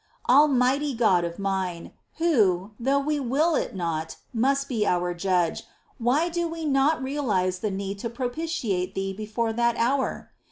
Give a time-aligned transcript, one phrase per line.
[0.25, 0.35] '4.
[0.35, 5.61] Almighty God of mine, Who, though we will it not, must be our Judge,
[5.99, 10.31] why do we not realise the need to propitiate Thee before that hour